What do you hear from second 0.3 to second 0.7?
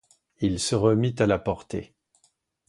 Il